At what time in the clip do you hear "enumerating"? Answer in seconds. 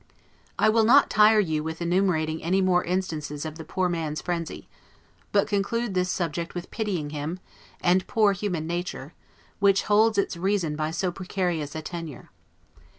1.79-2.41